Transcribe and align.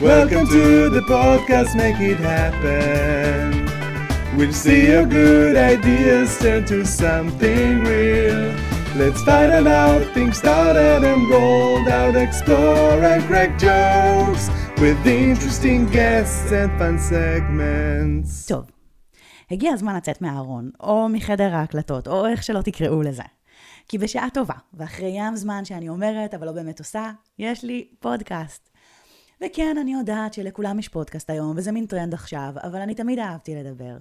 Welcome 0.00 0.46
to 0.46 0.88
the 0.88 1.02
podcast, 1.02 1.76
make 1.76 2.00
it 2.00 2.20
happen. 2.20 3.68
We'll 4.34 4.50
see 4.50 4.86
your 4.86 5.04
good 5.04 5.56
ideas 5.56 6.38
turn 6.38 6.64
to 6.72 6.86
something 6.86 7.84
real. 7.84 8.42
Let's 8.96 9.22
find 9.28 9.68
out, 9.68 10.02
things 10.14 10.38
started 10.38 11.04
and 11.04 11.28
rolled 11.28 11.88
out, 11.88 12.16
explore 12.16 13.04
and 13.12 13.22
crack 13.28 13.50
jokes 13.58 14.44
with 14.80 14.98
interesting 15.06 15.80
guests 15.92 16.50
and 16.50 16.70
fun 16.78 16.98
segments. 16.98 18.48
טוב, 18.48 18.70
הגיע 19.50 19.72
הזמן 19.72 19.96
לצאת 19.96 20.22
מהארון, 20.22 20.70
או 20.80 21.08
מחדר 21.08 21.54
ההקלטות, 21.54 22.08
או 22.08 22.26
איך 22.26 22.42
שלא 22.42 22.62
תקראו 22.62 23.02
לזה. 23.02 23.22
כי 23.88 23.98
בשעה 23.98 24.30
טובה, 24.34 24.54
ואחרי 24.74 25.12
ים 25.14 25.36
זמן 25.36 25.64
שאני 25.64 25.88
אומרת, 25.88 26.34
אבל 26.34 26.46
לא 26.46 26.52
באמת 26.52 26.78
עושה, 26.78 27.10
יש 27.38 27.64
לי 27.64 27.88
פודקאסט. 27.98 28.70
וכן, 29.44 29.76
אני 29.80 29.92
יודעת 29.92 30.34
שלכולם 30.34 30.78
יש 30.78 30.88
פודקאסט 30.88 31.30
היום, 31.30 31.52
וזה 31.56 31.72
מין 31.72 31.86
טרנד 31.86 32.14
עכשיו, 32.14 32.52
אבל 32.62 32.80
אני 32.80 32.94
תמיד 32.94 33.18
אהבתי 33.18 33.54
לדבר. 33.54 33.96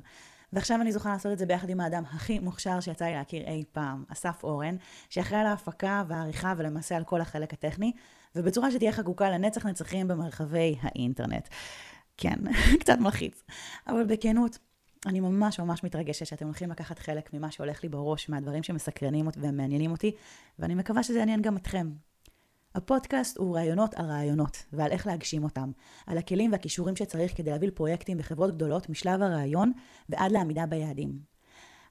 ועכשיו 0.53 0.81
אני 0.81 0.91
זוכה 0.91 1.09
לעשות 1.09 1.31
את 1.31 1.37
זה 1.37 1.45
ביחד 1.45 1.69
עם 1.69 1.79
האדם 1.79 2.03
הכי 2.05 2.39
מוכשר 2.39 2.79
שיצא 2.79 3.05
לי 3.05 3.13
להכיר 3.13 3.43
אי 3.47 3.63
פעם, 3.71 4.03
אסף 4.09 4.43
אורן, 4.43 4.75
שאחראי 5.09 5.39
על 5.39 5.47
ההפקה 5.47 6.03
והעריכה 6.07 6.53
ולמעשה 6.57 6.95
על 6.95 7.03
כל 7.03 7.21
החלק 7.21 7.53
הטכני, 7.53 7.91
ובצורה 8.35 8.71
שתהיה 8.71 8.91
חקוקה 8.91 9.29
לנצח 9.29 9.65
נצחים 9.65 10.07
במרחבי 10.07 10.75
האינטרנט. 10.81 11.47
כן, 12.17 12.35
קצת 12.81 12.97
מלחיץ. 12.99 13.43
אבל 13.87 14.05
בכנות, 14.05 14.57
אני 15.05 15.19
ממש 15.19 15.59
ממש 15.59 15.83
מתרגשת 15.83 16.25
שאתם 16.25 16.45
הולכים 16.45 16.71
לקחת 16.71 16.99
חלק 16.99 17.33
ממה 17.33 17.51
שהולך 17.51 17.83
לי 17.83 17.89
בראש, 17.89 18.29
מהדברים 18.29 18.63
שמסקרנים 18.63 19.27
אותי 19.27 19.39
ומעניינים 19.41 19.91
אותי, 19.91 20.11
ואני 20.59 20.75
מקווה 20.75 21.03
שזה 21.03 21.19
יעניין 21.19 21.41
גם 21.41 21.57
אתכם. 21.57 21.89
הפודקאסט 22.79 23.37
הוא 23.37 23.55
רעיונות 23.55 23.93
על 23.93 24.05
רעיונות, 24.05 24.63
ועל 24.73 24.91
איך 24.91 25.07
להגשים 25.07 25.43
אותם, 25.43 25.71
על 26.07 26.17
הכלים 26.17 26.51
והכישורים 26.51 26.95
שצריך 26.95 27.37
כדי 27.37 27.49
להוביל 27.49 27.69
פרויקטים 27.69 28.17
בחברות 28.17 28.55
גדולות 28.55 28.89
משלב 28.89 29.21
הרעיון 29.21 29.71
ועד 30.09 30.31
לעמידה 30.31 30.65
ביעדים. 30.65 31.19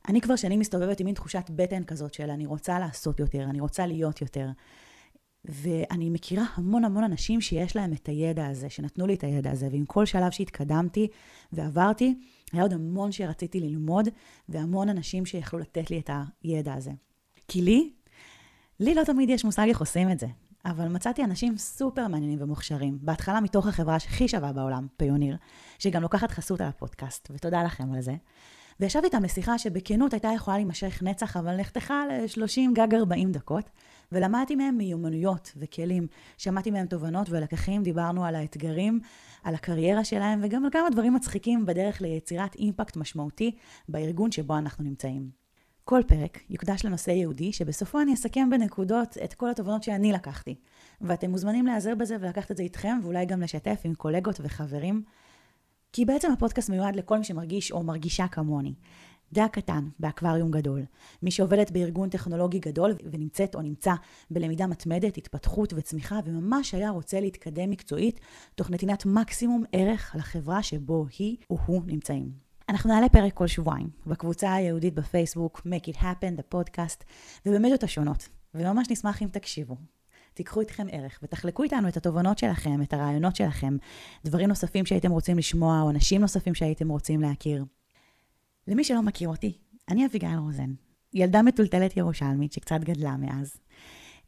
אני 0.09 0.21
כבר 0.21 0.37
שנים 0.37 0.61
מסתובבת 0.61 1.01
עם 1.01 1.07
מין 1.07 1.15
תחושת 1.15 1.51
בטן 1.51 1.85
כזאת 1.85 2.15
של 2.15 2.31
אני 2.31 2.47
רוצה 2.47 2.79
לעשות 2.79 3.21
יותר, 3.21 3.43
אני 3.43 3.61
רוצה 3.61 3.87
להיות 3.87 4.21
יותר. 4.21 4.49
ואני 5.45 6.11
מכירה 6.11 6.45
המון 6.55 6.85
המון 6.85 7.05
אנשים 7.05 7.41
שיש 7.41 7.77
להם 7.77 7.93
את 7.93 8.09
הידע 8.09 8.47
הזה, 8.47 8.71
שנתנו 8.71 9.07
לי 9.07 9.15
את 9.15 9.25
הידע 9.25 9.51
הזה, 9.51 9.69
ועם 9.73 9.85
כל 9.85 10.07
שלב 10.07 10.31
שהתקדמתי 10.31 11.09
ועברתי, 11.53 12.19
היה 12.53 12.63
עוד 12.63 12.73
המון 12.73 13.13
שרציתי 13.13 13.61
ללמוד, 13.61 14.09
והמון 14.49 14.89
אנשים 14.89 15.27
שיכלו 15.27 15.59
לתת 15.59 15.91
לי 15.91 15.99
את 15.99 16.11
הידע 16.43 16.75
הזה. 16.75 16.93
כי 17.49 17.63
לי, 17.63 17.93
לי 18.81 18.95
לא 18.95 19.05
תמיד 19.05 19.31
יש 19.31 19.45
מושג 19.45 19.67
איך 19.69 19.81
עושים 19.81 20.11
את 20.11 20.19
זה, 20.19 20.27
אבל 20.65 20.89
מצאתי 20.89 21.25
אנשים 21.25 21.57
סופר 21.57 22.09
מעניינים 22.09 22.43
ומוכשרים, 22.43 22.99
בהתחלה 23.03 23.41
מתוך 23.41 23.67
החברה 23.67 23.99
שהכי 23.99 24.29
שווה 24.29 24.53
בעולם, 24.53 24.87
פיוניר, 24.97 25.37
שגם 25.79 26.03
לוקחת 26.03 26.31
חסות 26.31 26.61
על 26.61 26.67
הפודקאסט, 26.67 27.29
ותודה 27.35 27.63
לכם 27.63 27.93
על 27.93 28.01
זה. 28.01 28.15
וישבתי 28.81 29.07
איתם 29.07 29.25
לשיחה 29.25 29.59
שבכנות 29.59 30.13
הייתה 30.13 30.29
יכולה 30.35 30.57
להימשך 30.57 31.03
נצח, 31.03 31.37
אבל 31.37 31.57
נחתכה 31.57 32.05
ל-30 32.07 32.61
גג 32.73 32.95
40 32.95 33.33
דקות, 33.33 33.71
ולמדתי 34.13 34.55
מהם 34.55 34.77
מיומנויות 34.77 35.53
וכלים. 35.57 36.07
שמעתי 36.39 36.71
מהם 36.71 36.87
תובנות 36.87 37.31
ולקחים, 37.31 37.83
דיברנו 37.83 38.25
על 38.25 38.35
האתגרים, 38.35 39.01
על 39.45 39.55
הקריירה 39.55 40.05
שלהם, 40.05 40.41
וגם 40.43 40.65
על 40.65 40.71
כמה 40.71 40.91
דברים 40.91 41.15
מצחיקים 41.15 41.67
בדרך 41.67 42.01
ליצירת 42.01 42.55
אימפקט 42.55 42.97
משמעותי 42.97 43.57
בארגון 43.89 44.33
שבו 44.33 44.59
אנחנו 44.59 44.85
נמצאים. 44.85 45.48
כל 45.91 46.01
פרק 46.07 46.39
יוקדש 46.51 46.85
לנושא 46.85 47.11
ייעודי, 47.11 47.53
שבסופו 47.53 48.01
אני 48.01 48.15
אסכם 48.15 48.51
בנקודות 48.51 49.17
את 49.25 49.35
כל 49.35 49.51
התובנות 49.51 49.83
שאני 49.83 50.13
לקחתי. 50.13 50.55
ואתם 51.01 51.31
מוזמנים 51.31 51.67
להיעזר 51.67 51.95
בזה 51.95 52.17
ולקחת 52.21 52.51
את 52.51 52.57
זה 52.57 52.63
איתכם, 52.63 52.99
ואולי 53.03 53.27
גם 53.27 53.41
לשתף 53.41 53.81
עם 53.85 53.95
קולגות 53.95 54.41
וחברים. 54.43 55.03
כי 55.93 56.05
בעצם 56.05 56.33
הפודקאסט 56.33 56.71
מיועד 56.71 56.97
לכל 56.97 57.19
מי 57.19 57.25
שמרגיש 57.25 57.73
או 57.73 57.83
מרגישה 57.83 58.29
כמוני. 58.29 58.75
דע 59.33 59.49
קטן 59.49 59.89
באקווריום 60.01 60.51
גדול. 60.51 60.85
מי 61.23 61.31
שעובדת 61.31 61.71
בארגון 61.71 62.09
טכנולוגי 62.09 62.59
גדול 62.59 62.95
ונמצאת 63.13 63.55
או 63.55 63.63
נמצא 63.63 63.95
בלמידה 64.31 64.67
מתמדת, 64.67 65.17
התפתחות 65.17 65.73
וצמיחה, 65.77 66.21
וממש 66.25 66.75
היה 66.75 66.91
רוצה 66.91 67.21
להתקדם 67.21 67.71
מקצועית, 67.71 68.21
תוך 68.55 68.71
נתינת 68.71 69.07
מקסימום 69.07 69.65
ערך 69.73 70.15
לחברה 70.19 70.63
שבו 70.63 71.07
היא 71.19 71.37
או 71.51 71.59
הוא 71.67 71.83
נמצאים. 71.87 72.48
אנחנו 72.69 72.91
נעלה 72.91 73.09
פרק 73.09 73.35
כל 73.35 73.47
שבועיים, 73.47 73.89
בקבוצה 74.07 74.55
היהודית 74.55 74.95
בפייסבוק, 74.95 75.61
Make 75.67 75.89
It 75.89 75.97
Happen, 75.97 76.39
the 76.39 76.55
podcast, 76.55 77.05
ובמדיות 77.47 77.83
השונות, 77.83 78.29
וממש 78.55 78.91
נשמח 78.91 79.23
אם 79.23 79.29
תקשיבו. 79.29 79.77
תיקחו 80.35 80.61
איתכם 80.61 80.87
ערך 80.91 81.19
ותחלקו 81.23 81.63
איתנו 81.63 81.89
את 81.89 81.97
התובנות 81.97 82.39
שלכם, 82.39 82.83
את 82.83 82.93
הרעיונות 82.93 83.37
שלכם, 83.37 83.77
דברים 84.25 84.49
נוספים 84.49 84.87
שהייתם 84.87 85.11
רוצים 85.11 85.39
לשמוע, 85.39 85.83
או 85.83 85.91
אנשים 85.91 86.21
נוספים 86.21 86.55
שהייתם 86.55 86.89
רוצים 86.89 87.21
להכיר. 87.21 87.65
למי 88.69 88.85
שלא 88.85 89.03
מכיר 89.03 89.29
אותי, 89.29 89.59
אני 89.89 90.07
אביגיל 90.07 90.39
רוזן, 90.39 90.73
ילדה 91.15 91.43
מטולטלת 91.43 91.97
ירושלמית 91.97 92.53
שקצת 92.53 92.81
גדלה 92.81 93.17
מאז. 93.17 93.57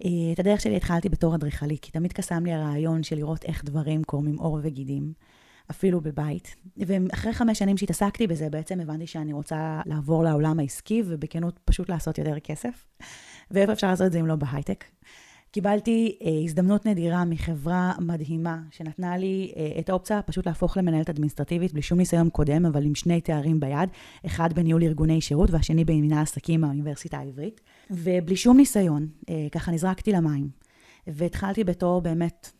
אה, 0.04 0.32
את 0.32 0.38
הדרך 0.38 0.60
שלי 0.60 0.76
התחלתי 0.76 1.08
בתור 1.08 1.34
אדריכלית, 1.34 1.80
כי 1.80 1.90
תמיד 1.90 2.12
קסם 2.12 2.44
לי 2.44 2.52
הרעיון 2.52 3.02
של 3.02 3.16
לראות 3.16 3.44
איך 3.44 3.64
דברים 3.64 4.04
קורמים 4.04 4.38
עור 4.38 4.58
וגידים, 4.62 5.12
אפילו 5.70 6.00
בבית. 6.00 6.56
ואחרי 6.76 7.32
חמש 7.32 7.58
שנים 7.58 7.76
שהתעסקתי 7.76 8.26
בזה, 8.26 8.50
בעצם 8.50 8.80
הבנתי 8.80 9.06
שאני 9.06 9.32
רוצה 9.32 9.80
לעבור 9.86 10.24
לעולם 10.24 10.58
העסקי, 10.58 11.02
ובכנות 11.06 11.58
פשוט 11.64 11.88
לעשות 11.88 12.18
יותר 12.18 12.38
כסף. 12.38 12.86
ואיפה 13.50 13.72
אפשר 13.72 13.86
לעשות 13.86 14.06
את 14.06 14.12
זה 14.12 14.20
אם 14.20 14.26
לא 14.26 14.36
בהייטק? 14.36 14.84
קיבלתי 15.52 16.18
אה, 16.22 16.30
הזדמנות 16.44 16.86
נדירה 16.86 17.24
מחברה 17.24 17.92
מדהימה, 18.00 18.58
שנתנה 18.70 19.16
לי 19.16 19.52
אה, 19.56 19.80
את 19.80 19.88
האופציה 19.88 20.22
פשוט 20.22 20.46
להפוך 20.46 20.76
למנהלת 20.76 21.10
אדמיניסטרטיבית 21.10 21.72
בלי 21.72 21.82
שום 21.82 21.98
ניסיון 21.98 22.30
קודם, 22.30 22.66
אבל 22.66 22.84
עם 22.84 22.94
שני 22.94 23.20
תארים 23.20 23.60
ביד, 23.60 23.88
אחד 24.26 24.52
בניהול 24.52 24.82
ארגוני 24.82 25.20
שירות 25.20 25.50
והשני 25.50 25.84
במנהל 25.84 26.22
עסקים 26.22 26.60
מהאוניברסיטה 26.60 27.18
העברית. 27.18 27.60
ובלי 27.90 28.36
שום 28.36 28.56
ניסיון, 28.56 29.08
אה, 29.28 29.46
ככה 29.52 29.72
נזרקתי 29.72 30.12
למים. 30.12 30.48
והתחלתי 31.06 31.64
בתור 31.64 32.00
באמת 32.00 32.50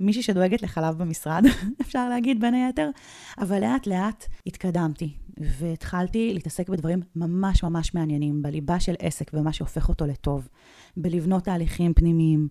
מישהי 0.00 0.22
שדואגת 0.22 0.62
לחלב 0.62 0.98
במשרד, 0.98 1.44
אפשר 1.82 2.08
להגיד 2.08 2.40
בין 2.40 2.54
היתר, 2.54 2.90
אבל 3.38 3.60
לאט 3.60 3.86
לאט 3.86 4.26
התקדמתי, 4.46 5.16
והתחלתי 5.38 6.34
להתעסק 6.34 6.68
בדברים 6.68 7.00
ממש 7.16 7.62
ממש 7.62 7.94
מעניינים, 7.94 8.42
בליבה 8.42 8.80
של 8.80 8.94
עסק 8.98 9.30
ומה 9.34 9.52
שהופך 9.52 9.88
אותו 9.88 10.06
לטוב, 10.06 10.48
בלבנות 10.96 11.44
תהליכים 11.44 11.94
פנימיים, 11.94 12.48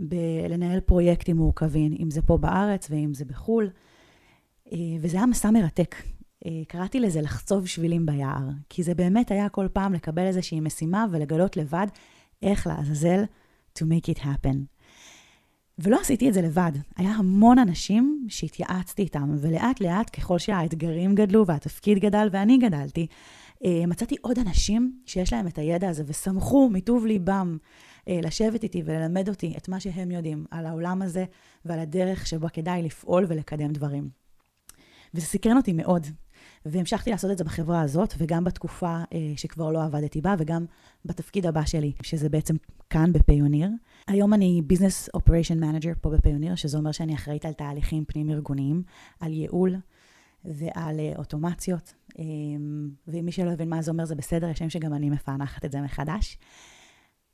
בלנהל 0.00 0.80
פרויקטים 0.80 1.36
מורכבים, 1.36 1.94
אם 2.02 2.10
זה 2.10 2.22
פה 2.22 2.38
בארץ 2.38 2.90
ואם 2.90 3.14
זה 3.14 3.24
בחו"ל, 3.24 3.70
אה, 4.72 4.78
וזה 5.00 5.16
היה 5.16 5.26
מסע 5.26 5.50
מרתק. 5.50 5.94
אה, 6.46 6.62
קראתי 6.68 7.00
לזה 7.00 7.20
לחצוב 7.20 7.66
שבילים 7.66 8.06
ביער, 8.06 8.48
כי 8.68 8.82
זה 8.82 8.94
באמת 8.94 9.30
היה 9.30 9.48
כל 9.48 9.66
פעם 9.72 9.92
לקבל 9.92 10.22
איזושהי 10.22 10.60
משימה 10.60 11.06
ולגלות 11.10 11.56
לבד 11.56 11.86
איך 12.42 12.66
לעזאזל 12.66 13.24
to 13.78 13.82
make 13.82 14.08
it 14.08 14.18
happen. 14.18 14.73
ולא 15.78 16.00
עשיתי 16.00 16.28
את 16.28 16.34
זה 16.34 16.42
לבד, 16.42 16.72
היה 16.96 17.10
המון 17.10 17.58
אנשים 17.58 18.26
שהתייעצתי 18.28 19.02
איתם, 19.02 19.36
ולאט 19.40 19.80
לאט 19.80 20.16
ככל 20.16 20.38
שהאתגרים 20.38 21.14
גדלו 21.14 21.46
והתפקיד 21.46 21.98
גדל 21.98 22.28
ואני 22.32 22.58
גדלתי, 22.58 23.06
אה, 23.64 23.86
מצאתי 23.86 24.16
עוד 24.20 24.38
אנשים 24.38 24.98
שיש 25.06 25.32
להם 25.32 25.46
את 25.46 25.58
הידע 25.58 25.88
הזה 25.88 26.02
ושמחו 26.06 26.70
מטוב 26.72 27.06
ליבם 27.06 27.58
אה, 28.08 28.20
לשבת 28.22 28.62
איתי 28.62 28.82
וללמד 28.84 29.28
אותי 29.28 29.54
את 29.56 29.68
מה 29.68 29.80
שהם 29.80 30.10
יודעים 30.10 30.44
על 30.50 30.66
העולם 30.66 31.02
הזה 31.02 31.24
ועל 31.64 31.78
הדרך 31.78 32.26
שבה 32.26 32.48
כדאי 32.48 32.82
לפעול 32.82 33.26
ולקדם 33.28 33.72
דברים. 33.72 34.08
וזה 35.14 35.26
סקרן 35.26 35.56
אותי 35.56 35.72
מאוד, 35.72 36.06
והמשכתי 36.66 37.10
לעשות 37.10 37.30
את 37.30 37.38
זה 37.38 37.44
בחברה 37.44 37.80
הזאת, 37.80 38.14
וגם 38.18 38.44
בתקופה 38.44 38.96
אה, 39.12 39.32
שכבר 39.36 39.70
לא 39.70 39.84
עבדתי 39.84 40.20
בה, 40.20 40.34
וגם 40.38 40.64
בתפקיד 41.04 41.46
הבא 41.46 41.64
שלי, 41.64 41.92
שזה 42.02 42.28
בעצם 42.28 42.56
כאן 42.90 43.12
בפיוניר. 43.12 43.68
היום 44.08 44.34
אני 44.34 44.62
business 44.66 45.08
operation 45.14 45.60
manager 45.60 45.92
פה 46.00 46.10
בפיוניר, 46.10 46.54
שזה 46.54 46.78
אומר 46.78 46.92
שאני 46.92 47.14
אחראית 47.14 47.44
על 47.44 47.52
תהליכים 47.52 48.04
פנים-ארגוניים, 48.04 48.82
על 49.20 49.32
ייעול 49.32 49.76
ועל 50.44 51.00
אה, 51.00 51.12
אוטומציות. 51.16 51.94
אה, 52.18 52.24
ומי 53.08 53.32
שלא 53.32 53.50
הבין 53.50 53.68
מה 53.68 53.82
זה 53.82 53.90
אומר 53.90 54.04
זה 54.04 54.14
בסדר, 54.14 54.48
יש 54.48 54.58
שם 54.58 54.70
שגם 54.70 54.94
אני 54.94 55.10
מפענחת 55.10 55.64
את 55.64 55.72
זה 55.72 55.80
מחדש. 55.80 56.38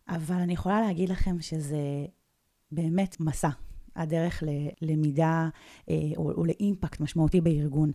אבל 0.08 0.36
אני 0.36 0.52
יכולה 0.52 0.80
להגיד 0.80 1.08
לכם 1.08 1.40
שזה 1.40 2.06
באמת 2.72 3.20
מסע. 3.20 3.50
הדרך 3.96 4.42
ללמידה 4.82 5.48
אה, 5.90 5.94
או, 6.16 6.32
או 6.32 6.44
לאימפקט 6.44 7.00
משמעותי 7.00 7.40
בארגון. 7.40 7.92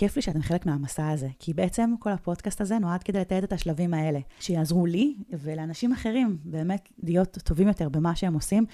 כיף 0.00 0.16
לי 0.16 0.22
שאתם 0.22 0.42
חלק 0.42 0.66
מהמסע 0.66 1.08
הזה, 1.08 1.28
כי 1.38 1.54
בעצם 1.54 1.94
כל 1.98 2.10
הפודקאסט 2.10 2.60
הזה 2.60 2.78
נועד 2.78 3.02
כדי 3.02 3.20
לתעד 3.20 3.42
את 3.42 3.52
השלבים 3.52 3.94
האלה, 3.94 4.18
שיעזרו 4.40 4.86
לי 4.86 5.16
ולאנשים 5.32 5.92
אחרים 5.92 6.38
באמת 6.44 6.88
להיות 7.02 7.38
טובים 7.44 7.68
יותר 7.68 7.88
במה 7.88 8.16
שהם 8.16 8.34
עושים 8.34 8.64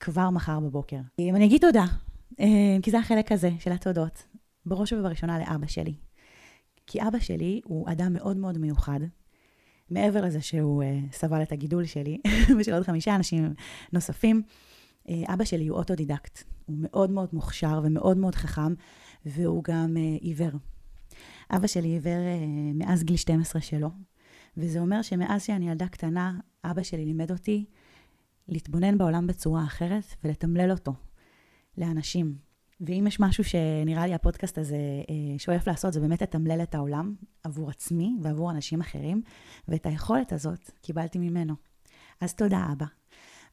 כבר 0.00 0.30
מחר 0.30 0.60
בבוקר. 0.60 0.96
אם 1.18 1.36
אני 1.36 1.44
אגיד 1.44 1.60
תודה, 1.60 1.84
אה, 2.40 2.76
כי 2.82 2.90
זה 2.90 2.98
החלק 2.98 3.32
הזה 3.32 3.50
של 3.58 3.72
התודות, 3.72 4.22
בראש 4.66 4.92
ובראשונה 4.92 5.38
לאבא 5.38 5.66
שלי. 5.66 5.94
כי 6.86 7.02
אבא 7.08 7.18
שלי 7.18 7.60
הוא 7.64 7.90
אדם 7.90 8.12
מאוד 8.12 8.36
מאוד 8.36 8.58
מיוחד, 8.58 9.00
מעבר 9.90 10.20
לזה 10.20 10.40
שהוא 10.40 10.82
uh, 10.82 11.16
סבל 11.16 11.42
את 11.42 11.52
הגידול 11.52 11.84
שלי 11.84 12.18
ושל 12.58 12.74
עוד 12.74 12.82
חמישה 12.82 13.14
אנשים 13.14 13.54
נוספים. 13.92 14.42
אה, 15.08 15.34
אבא 15.34 15.44
שלי 15.44 15.66
הוא 15.66 15.78
אוטודידקט, 15.78 16.42
הוא 16.66 16.76
מאוד 16.78 17.10
מאוד 17.10 17.28
מוכשר 17.32 17.80
ומאוד 17.84 18.16
מאוד 18.16 18.34
חכם, 18.34 18.74
והוא 19.26 19.64
גם 19.64 19.96
אה, 19.96 20.16
עיוור. 20.20 20.50
אבא 21.50 21.66
שלי 21.66 21.88
עיוור 21.88 22.12
אה, 22.12 22.46
מאז 22.74 23.04
גיל 23.04 23.16
12 23.16 23.62
שלו, 23.62 23.90
וזה 24.56 24.80
אומר 24.80 25.02
שמאז 25.02 25.42
שאני 25.42 25.70
ילדה 25.70 25.88
קטנה, 25.88 26.38
אבא 26.64 26.82
שלי 26.82 27.04
לימד 27.04 27.30
אותי 27.30 27.64
להתבונן 28.48 28.98
בעולם 28.98 29.26
בצורה 29.26 29.64
אחרת 29.64 30.04
ולתמלל 30.24 30.70
אותו 30.70 30.92
לאנשים. 31.78 32.34
ואם 32.80 33.04
יש 33.08 33.20
משהו 33.20 33.44
שנראה 33.44 34.06
לי 34.06 34.14
הפודקאסט 34.14 34.58
הזה 34.58 34.76
אה, 34.76 35.38
שואף 35.38 35.68
לעשות, 35.68 35.92
זה 35.92 36.00
באמת 36.00 36.22
לתמלל 36.22 36.62
את 36.62 36.74
העולם 36.74 37.14
עבור 37.44 37.70
עצמי 37.70 38.16
ועבור 38.22 38.50
אנשים 38.50 38.80
אחרים, 38.80 39.22
ואת 39.68 39.86
היכולת 39.86 40.32
הזאת 40.32 40.70
קיבלתי 40.80 41.18
ממנו. 41.18 41.54
אז 42.20 42.34
תודה, 42.34 42.66
אבא. 42.72 42.86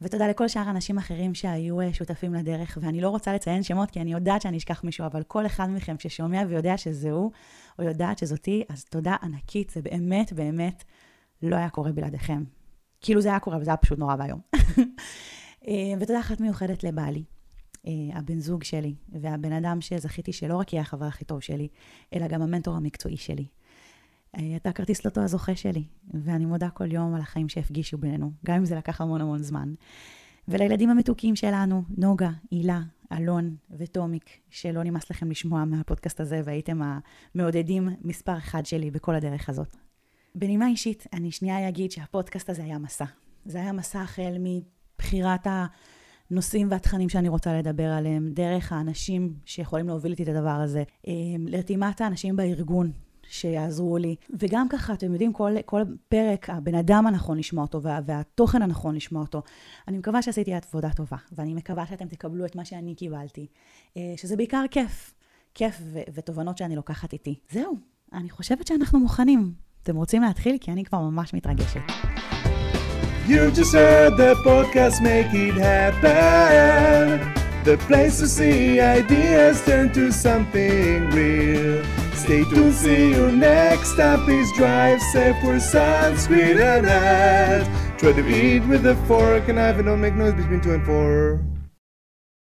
ותודה 0.04 0.28
לכל 0.28 0.48
שאר 0.48 0.62
האנשים 0.62 0.98
אחרים 0.98 1.36
שהיו 1.36 1.82
אה, 1.82 1.94
שותפים 1.94 2.34
לדרך, 2.34 2.78
ואני 2.82 3.02
לא 3.02 3.10
רוצה 3.10 3.34
לציין 3.34 3.64
שמות 3.64 3.92
כי 3.92 4.02
אני 4.02 4.14
יודעת 4.14 4.42
שאני 4.42 4.58
אשכח 4.58 4.84
מישהו, 4.84 5.06
אבל 5.06 5.24
כל 5.24 5.46
אחד 5.46 5.70
מכם 5.70 5.96
ששומע 6.00 6.44
ויודע 6.48 6.78
שזה 6.78 7.12
הוא, 7.12 7.32
או 7.80 7.84
יודעת 7.84 8.18
שזאתי, 8.18 8.64
אז 8.70 8.86
תודה 8.86 9.16
ענקית, 9.24 9.70
זה 9.70 9.82
באמת 9.82 10.34
באמת 10.34 10.84
לא 11.42 11.56
היה 11.56 11.70
קורה 11.70 11.92
בלעדיכם. 11.92 12.44
כאילו 13.02 13.22
זה 13.22 13.30
היה 13.30 13.40
קורה, 13.40 13.56
אבל 13.56 13.66
זה 13.66 13.72
היה 13.72 13.78
פשוט 13.78 14.00
נורא 14.00 14.16
ואיום. 14.20 14.40
אה, 15.68 15.94
ותודה 16.00 16.20
אחת 16.20 16.42
מיוחדת 16.42 16.84
לבעלי, 16.84 17.24
אה, 17.88 17.92
הבן 18.14 18.40
זוג 18.40 18.64
שלי, 18.64 18.96
והבן 19.10 19.52
אדם 19.52 19.82
שזכיתי 19.82 20.34
שלא 20.34 20.56
רק 20.56 20.74
יהיה 20.74 20.82
החבר 20.82 21.06
הכי 21.06 21.26
טוב 21.26 21.40
שלי, 21.40 21.68
אלא 22.14 22.28
גם 22.28 22.42
המנטור 22.42 22.76
המקצועי 22.76 23.18
שלי. 23.18 23.46
אה, 24.38 24.56
אתה 24.56 24.71
כרטיס 24.71 25.06
לוטו 25.06 25.21
הזוכה 25.21 25.56
שלי, 25.56 25.83
ואני 26.13 26.45
מודה 26.45 26.69
כל 26.69 26.91
יום 26.91 27.15
על 27.15 27.21
החיים 27.21 27.50
שהפגישו 27.50 27.97
בינינו, 27.97 28.31
גם 28.45 28.56
אם 28.56 28.65
זה 28.65 28.75
לקח 28.75 29.01
המון 29.01 29.21
המון 29.21 29.44
זמן. 29.44 29.74
ולילדים 30.47 30.89
המתוקים 30.89 31.35
שלנו, 31.35 31.83
נוגה, 31.97 32.30
הילה, 32.51 32.81
אלון 33.12 33.56
וטומיק, 33.77 34.30
שלא 34.50 34.83
נמאס 34.83 35.12
לכם 35.12 35.31
לשמוע 35.31 35.65
מהפודקאסט 35.65 36.19
הזה 36.19 36.41
והייתם 36.45 36.80
המעודדים 37.35 37.89
מספר 38.01 38.38
אחד 38.38 38.65
שלי 38.65 38.91
בכל 38.91 39.15
הדרך 39.15 39.50
הזאת. 39.50 39.77
בנימה 40.35 40.68
אישית, 40.68 41.07
אני 41.13 41.31
שנייה 41.31 41.69
אגיד 41.69 41.91
שהפודקאסט 41.91 42.50
הזה 42.50 42.63
היה 42.63 42.77
מסע. 42.77 43.06
זה 43.45 43.57
היה 43.57 43.71
מסע 43.71 44.01
החל 44.01 44.38
מבחירת 44.39 45.47
הנושאים 46.30 46.68
והתכנים 46.71 47.09
שאני 47.09 47.30
רוצה 47.30 47.53
לדבר 47.53 47.91
עליהם, 47.91 48.30
דרך 48.33 48.71
האנשים 48.71 49.33
שיכולים 49.45 49.88
להוביל 49.88 50.12
איתי 50.12 50.24
את 50.24 50.27
הדבר 50.27 50.50
הזה, 50.50 50.83
אה, 51.07 51.13
לרתימת 51.39 52.01
האנשים 52.01 52.35
בארגון 52.35 52.91
שיעזרו 53.28 53.98
לי. 53.98 54.16
וגם 54.40 54.70
ככה, 54.70 54.94
אתם 54.94 55.12
יודעים, 55.12 55.34
כל, 55.34 55.52
כל 55.66 55.81
פרק, 56.10 56.50
הבן 56.50 56.75
אדם 56.75 57.08
הנכון 57.08 57.38
לשמוע 57.38 57.64
אותו, 57.64 57.81
וה, 57.81 58.00
והתוכן 58.06 58.62
הנכון 58.62 58.96
לשמוע 58.96 59.22
אותו. 59.22 59.42
אני 59.88 59.98
מקווה 59.98 60.22
שעשיתי 60.22 60.54
עבודה 60.54 60.90
טובה, 60.90 61.18
ואני 61.31 61.54
מקווה 61.54 61.88
שאתם 61.88 62.08
תקבלו 62.08 62.46
את 62.46 62.56
מה 62.56 62.66
שאני 62.66 62.96
קיבלתי, 62.96 63.48
אה, 63.98 64.14
שזה 64.18 64.36
בעיקר 64.36 64.64
כיף. 64.72 65.14
כיף 65.56 65.81
ו- 65.81 66.00
ותובנות 66.14 66.58
שאני 66.58 66.75
לוקחת 66.75 67.14
איתי. 67.14 67.40
זהו, 67.52 67.78
אני 68.14 68.30
חושבת 68.30 68.68
שאנחנו 68.68 69.00
מוכנים. 69.00 69.54
אתם 69.84 69.96
רוצים 69.96 70.22
להתחיל? 70.22 70.58
כי 70.62 70.72
אני 70.72 70.86
כבר 70.86 71.00
ממש 71.00 71.34
מתרגשת. 71.34 71.80
You 73.28 73.52
just 73.56 73.74
heard 73.74 74.18
the 74.18 74.36
podcast 74.44 75.00
make 75.02 75.31
it 75.34 75.56
happen. 75.58 77.19
The 77.64 77.78
place 77.88 78.19
to 78.19 78.28
see 78.28 78.81
ideas 78.81 79.56
turn 79.66 79.88
to 79.94 80.12
something 80.12 81.10
real. 81.16 82.03
Stay 82.24 82.46
tuned, 82.46 82.74
see 82.74 83.10
you 83.10 83.34
next 83.34 83.98
time. 83.98 84.24
Please 84.24 84.50
drive 84.54 85.02
safe, 85.12 85.36
wear 85.44 85.58
sunscreen 85.58 86.58
and 86.58 86.86
hat. 86.86 88.00
Try 88.00 88.14
to 88.14 88.25
eat 88.25 88.62
with 88.62 88.86
a 88.86 88.96
fork 89.08 89.50
and 89.50 89.58
knife 89.58 89.75
and 89.75 89.88
don't 89.88 90.00
make 90.00 90.16
noise 90.16 90.34
between 90.34 90.62
two 90.62 90.74
and 90.74 90.86
four. 90.86 91.44